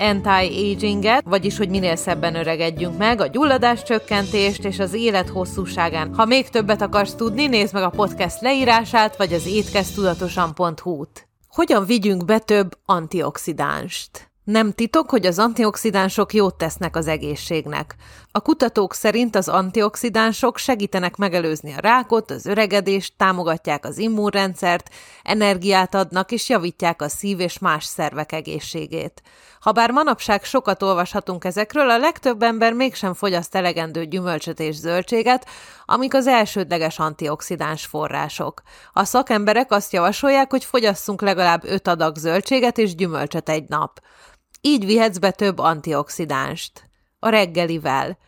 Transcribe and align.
anti-aginget, 0.00 1.24
vagyis 1.24 1.56
hogy 1.56 1.68
minél 1.68 1.96
szebben 1.96 2.34
öregedjünk 2.34 2.98
meg, 2.98 3.20
a 3.20 3.26
gyulladás 3.26 3.82
csökkentést 3.82 4.64
és 4.64 4.78
az 4.78 4.94
élet 4.94 5.28
hosszúságán. 5.28 6.14
Ha 6.14 6.24
még 6.24 6.48
többet 6.48 6.82
akarsz 6.82 7.14
tudni, 7.14 7.46
nézd 7.46 7.74
meg 7.74 7.82
a 7.82 7.90
podcast 7.90 8.40
leírását, 8.40 9.16
vagy 9.16 9.32
az 9.32 9.46
étkeztudatosan.hu-t. 9.46 11.28
Hogyan 11.48 11.84
vigyünk 11.84 12.24
be 12.24 12.38
több 12.38 12.78
antioxidánst? 12.84 14.30
Nem 14.44 14.72
titok, 14.72 15.10
hogy 15.10 15.26
az 15.26 15.38
antioxidánsok 15.38 16.34
jót 16.34 16.54
tesznek 16.54 16.96
az 16.96 17.06
egészségnek. 17.06 17.96
A 18.32 18.40
kutatók 18.40 18.94
szerint 18.94 19.36
az 19.36 19.48
antioxidánsok 19.48 20.58
segítenek 20.58 21.16
megelőzni 21.16 21.72
a 21.72 21.80
rákot, 21.80 22.30
az 22.30 22.46
öregedést, 22.46 23.14
támogatják 23.16 23.84
az 23.84 23.98
immunrendszert, 23.98 24.88
energiát 25.22 25.94
adnak 25.94 26.32
és 26.32 26.48
javítják 26.48 27.02
a 27.02 27.08
szív- 27.08 27.40
és 27.40 27.58
más 27.58 27.84
szervek 27.84 28.32
egészségét. 28.32 29.22
Habár 29.60 29.90
manapság 29.90 30.44
sokat 30.44 30.82
olvashatunk 30.82 31.44
ezekről, 31.44 31.90
a 31.90 31.98
legtöbb 31.98 32.42
ember 32.42 32.72
mégsem 32.72 33.14
fogyaszt 33.14 33.54
elegendő 33.54 34.04
gyümölcsöt 34.04 34.60
és 34.60 34.74
zöldséget, 34.74 35.46
amik 35.84 36.14
az 36.14 36.26
elsődleges 36.26 36.98
antioxidáns 36.98 37.86
források. 37.86 38.62
A 38.92 39.04
szakemberek 39.04 39.72
azt 39.72 39.92
javasolják, 39.92 40.50
hogy 40.50 40.64
fogyasszunk 40.64 41.22
legalább 41.22 41.64
5 41.64 41.88
adag 41.88 42.16
zöldséget 42.16 42.78
és 42.78 42.94
gyümölcsöt 42.94 43.48
egy 43.48 43.64
nap. 43.68 44.00
Így 44.60 44.86
vihetsz 44.86 45.18
be 45.18 45.30
több 45.30 45.58
antioxidánst. 45.58 46.89
A 47.20 47.28
reggelivel. 47.28 48.18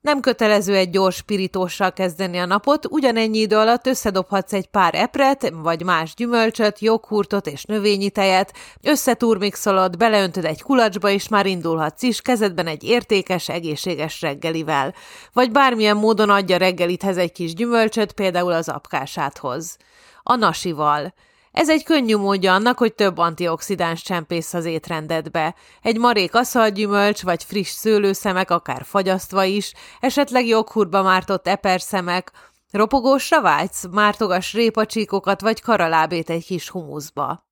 Nem 0.00 0.20
kötelező 0.20 0.74
egy 0.74 0.90
gyors 0.90 1.16
spirítóssal 1.16 1.92
kezdeni 1.92 2.38
a 2.38 2.46
napot, 2.46 2.86
ugyanennyi 2.86 3.38
idő 3.38 3.56
alatt 3.56 3.86
összedobhatsz 3.86 4.52
egy 4.52 4.66
pár 4.66 4.94
epret, 4.94 5.52
vagy 5.54 5.84
más 5.84 6.14
gyümölcsöt, 6.14 6.78
joghurtot 6.78 7.46
és 7.46 7.64
növényi 7.64 8.10
tejet, 8.10 8.52
összetúrmixolod, 8.82 9.96
beleöntöd 9.96 10.44
egy 10.44 10.62
kulacsba, 10.62 11.10
és 11.10 11.28
már 11.28 11.46
indulhatsz 11.46 12.02
is 12.02 12.20
kezedben 12.20 12.66
egy 12.66 12.84
értékes, 12.84 13.48
egészséges 13.48 14.20
reggelivel. 14.20 14.94
Vagy 15.32 15.50
bármilyen 15.50 15.96
módon 15.96 16.30
adja 16.30 16.56
reggelithez 16.56 17.16
egy 17.16 17.32
kis 17.32 17.54
gyümölcsöt, 17.54 18.12
például 18.12 18.52
az 18.52 18.68
apkásáthoz. 18.68 19.76
A 20.22 20.34
nasival. 20.34 21.14
Ez 21.52 21.68
egy 21.68 21.84
könnyű 21.84 22.16
módja 22.16 22.54
annak, 22.54 22.78
hogy 22.78 22.94
több 22.94 23.18
antioxidáns 23.18 24.02
csempész 24.02 24.54
az 24.54 24.64
étrendedbe. 24.64 25.54
Egy 25.82 25.98
marék 25.98 26.34
aszalgyümölcs 26.34 27.22
vagy 27.22 27.44
friss 27.44 27.70
szőlőszemek, 27.70 28.50
akár 28.50 28.84
fagyasztva 28.84 29.44
is, 29.44 29.72
esetleg 30.00 30.46
joghurtba 30.46 31.02
mártott 31.02 31.48
eperszemek, 31.48 32.32
ropogósra 32.70 33.40
vágysz, 33.40 33.86
mártogas 33.90 34.52
répacsíkokat 34.52 35.40
vagy 35.40 35.60
karalábét 35.60 36.30
egy 36.30 36.44
kis 36.44 36.68
humuszba. 36.68 37.46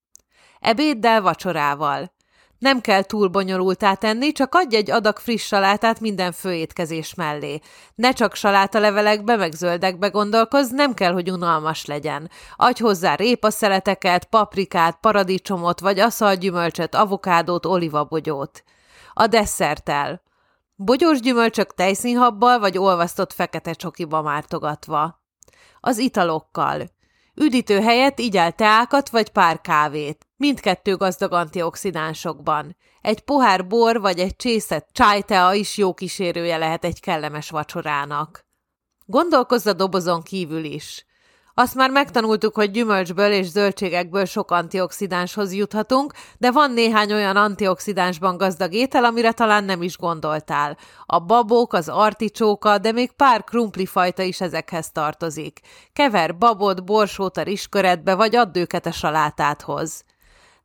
Ebéddel, 0.60 1.20
vacsorával. 1.22 2.16
Nem 2.58 2.80
kell 2.80 3.02
túl 3.02 3.28
bonyolultá 3.28 3.94
tenni, 3.94 4.32
csak 4.32 4.54
adj 4.54 4.76
egy 4.76 4.90
adag 4.90 5.18
friss 5.18 5.46
salátát 5.46 6.00
minden 6.00 6.32
főétkezés 6.32 7.14
mellé. 7.14 7.60
Ne 7.94 8.12
csak 8.12 8.34
salátalevelekbe, 8.34 9.36
meg 9.36 9.52
zöldekbe 9.52 10.08
gondolkozz, 10.08 10.70
nem 10.70 10.94
kell, 10.94 11.12
hogy 11.12 11.30
unalmas 11.30 11.84
legyen. 11.84 12.30
Adj 12.56 12.82
hozzá 12.82 13.14
répaszeleteket, 13.14 14.24
paprikát, 14.24 14.98
paradicsomot, 15.00 15.80
vagy 15.80 15.98
aszalgyümölcsöt, 15.98 16.94
avokádót, 16.94 17.66
olivabogyót. 17.66 18.64
A 19.12 19.26
desszertel. 19.26 20.22
Bogyós 20.74 21.20
gyümölcsök 21.20 21.74
tejszínhabbal, 21.74 22.58
vagy 22.58 22.78
olvasztott 22.78 23.32
fekete 23.32 23.72
csokiba 23.72 24.22
mártogatva. 24.22 25.22
Az 25.80 25.98
italokkal. 25.98 26.82
Üdítő 27.34 27.80
helyett 27.80 28.18
igyál 28.18 28.52
teákat 28.52 29.08
vagy 29.08 29.30
pár 29.30 29.60
kávét. 29.60 30.27
Mindkettő 30.40 30.96
gazdag 30.96 31.32
antioxidánsokban. 31.32 32.76
Egy 33.00 33.20
pohár 33.20 33.66
bor 33.66 34.00
vagy 34.00 34.18
egy 34.18 34.36
csészet 34.36 34.88
csájtea 34.92 35.52
is 35.52 35.76
jó 35.76 35.94
kísérője 35.94 36.56
lehet 36.56 36.84
egy 36.84 37.00
kellemes 37.00 37.50
vacsorának. 37.50 38.46
Gondolkozz 39.04 39.66
a 39.66 39.72
dobozon 39.72 40.22
kívül 40.22 40.64
is. 40.64 41.06
Azt 41.54 41.74
már 41.74 41.90
megtanultuk, 41.90 42.54
hogy 42.54 42.70
gyümölcsből 42.70 43.32
és 43.32 43.46
zöldségekből 43.46 44.24
sok 44.24 44.50
antioxidánshoz 44.50 45.52
juthatunk, 45.52 46.12
de 46.36 46.50
van 46.50 46.70
néhány 46.70 47.12
olyan 47.12 47.36
antioxidánsban 47.36 48.36
gazdag 48.36 48.72
étel, 48.72 49.04
amire 49.04 49.32
talán 49.32 49.64
nem 49.64 49.82
is 49.82 49.96
gondoltál. 49.96 50.76
A 51.06 51.18
babok, 51.18 51.72
az 51.72 51.88
articsóka, 51.88 52.78
de 52.78 52.92
még 52.92 53.12
pár 53.12 53.44
krumplifajta 53.44 54.22
is 54.22 54.40
ezekhez 54.40 54.90
tartozik. 54.90 55.60
Kever 55.92 56.36
babot, 56.36 56.84
borsót 56.84 57.36
a 57.36 57.42
rizsköretbe, 57.42 58.14
vagy 58.14 58.36
add 58.36 58.58
őket 58.58 58.86
a 58.86 58.92
salátáthoz. 58.92 60.04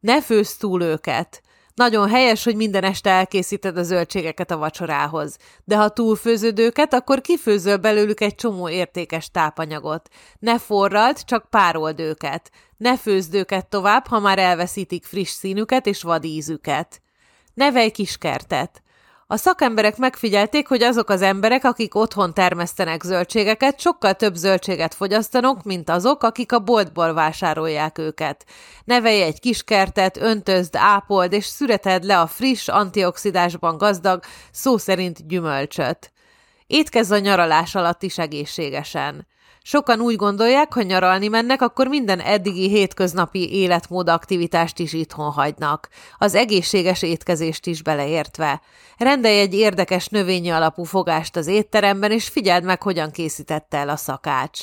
Ne 0.03 0.21
főzz 0.21 0.53
túl 0.53 0.81
őket. 0.81 1.41
Nagyon 1.73 2.09
helyes, 2.09 2.43
hogy 2.43 2.55
minden 2.55 2.83
este 2.83 3.09
elkészíted 3.09 3.77
a 3.77 3.83
zöldségeket 3.83 4.51
a 4.51 4.57
vacsorához, 4.57 5.37
de 5.63 5.77
ha 5.77 5.89
túlfőzöd 5.89 6.59
őket, 6.59 6.93
akkor 6.93 7.21
kifőzöl 7.21 7.77
belőlük 7.77 8.21
egy 8.21 8.35
csomó 8.35 8.69
értékes 8.69 9.31
tápanyagot. 9.31 10.09
Ne 10.39 10.59
forrald, 10.59 11.23
csak 11.23 11.49
párold 11.49 11.99
őket. 11.99 12.51
Ne 12.77 12.97
főzd 12.97 13.33
őket 13.33 13.67
tovább, 13.67 14.07
ha 14.07 14.19
már 14.19 14.39
elveszítik 14.39 15.05
friss 15.05 15.29
színüket 15.29 15.85
és 15.85 16.01
vadízüket. 16.01 17.01
Nevelj 17.53 17.89
kiskertet. 17.89 18.83
A 19.27 19.37
szakemberek 19.37 19.97
megfigyelték, 19.97 20.67
hogy 20.67 20.83
azok 20.83 21.09
az 21.09 21.21
emberek, 21.21 21.63
akik 21.63 21.95
otthon 21.95 22.33
termesztenek 22.33 23.03
zöldségeket, 23.03 23.79
sokkal 23.79 24.13
több 24.13 24.35
zöldséget 24.35 24.93
fogyasztanak, 24.93 25.63
mint 25.63 25.89
azok, 25.89 26.23
akik 26.23 26.51
a 26.51 26.59
boltból 26.59 27.13
vásárolják 27.13 27.97
őket. 27.97 28.45
Nevelj 28.83 29.21
egy 29.21 29.39
kiskertet, 29.39 30.17
öntözd, 30.17 30.75
ápold 30.75 31.33
és 31.33 31.45
szüreted 31.45 32.03
le 32.03 32.19
a 32.19 32.27
friss, 32.27 32.67
antioxidásban 32.67 33.77
gazdag, 33.77 34.23
szó 34.51 34.77
szerint 34.77 35.27
gyümölcsöt. 35.27 36.11
Étkezz 36.67 37.11
a 37.11 37.19
nyaralás 37.19 37.75
alatt 37.75 38.03
is 38.03 38.17
egészségesen. 38.17 39.27
Sokan 39.65 40.01
úgy 40.01 40.15
gondolják, 40.15 40.73
ha 40.73 40.81
nyaralni 40.81 41.27
mennek, 41.27 41.61
akkor 41.61 41.87
minden 41.87 42.19
eddigi 42.19 42.69
hétköznapi 42.69 43.53
életmód 43.53 44.09
aktivitást 44.09 44.79
is 44.79 44.93
itthon 44.93 45.31
hagynak, 45.31 45.89
az 46.17 46.35
egészséges 46.35 47.01
étkezést 47.01 47.65
is 47.65 47.81
beleértve. 47.81 48.61
Rendelj 48.97 49.39
egy 49.39 49.53
érdekes 49.53 50.07
növényi 50.07 50.49
alapú 50.49 50.83
fogást 50.83 51.35
az 51.35 51.47
étteremben, 51.47 52.11
és 52.11 52.27
figyeld 52.27 52.63
meg, 52.63 52.81
hogyan 52.81 53.11
készítette 53.11 53.77
el 53.77 53.89
a 53.89 53.95
szakács. 53.95 54.59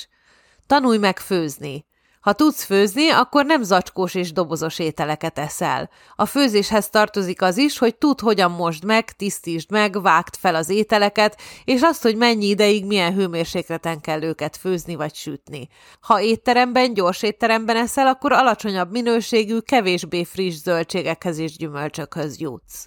Tanulj 0.66 0.98
meg 0.98 1.18
főzni. 1.18 1.89
Ha 2.20 2.32
tudsz 2.32 2.64
főzni, 2.64 3.10
akkor 3.10 3.46
nem 3.46 3.62
zacskós 3.62 4.14
és 4.14 4.32
dobozos 4.32 4.78
ételeket 4.78 5.38
eszel. 5.38 5.90
A 6.14 6.26
főzéshez 6.26 6.88
tartozik 6.90 7.42
az 7.42 7.56
is, 7.56 7.78
hogy 7.78 7.96
tud, 7.96 8.20
hogyan 8.20 8.50
mosd 8.50 8.84
meg, 8.84 9.12
tisztítsd 9.12 9.70
meg, 9.70 10.02
vágd 10.02 10.36
fel 10.36 10.54
az 10.54 10.68
ételeket, 10.68 11.40
és 11.64 11.80
azt, 11.80 12.02
hogy 12.02 12.16
mennyi 12.16 12.46
ideig, 12.46 12.86
milyen 12.86 13.14
hőmérsékleten 13.14 14.00
kell 14.00 14.22
őket 14.22 14.56
főzni 14.56 14.94
vagy 14.94 15.14
sütni. 15.14 15.68
Ha 16.00 16.20
étteremben, 16.20 16.94
gyors 16.94 17.22
étteremben 17.22 17.76
eszel, 17.76 18.06
akkor 18.06 18.32
alacsonyabb 18.32 18.90
minőségű, 18.90 19.58
kevésbé 19.58 20.24
friss 20.24 20.54
zöldségekhez 20.54 21.38
és 21.38 21.56
gyümölcsökhöz 21.56 22.40
jutsz. 22.40 22.86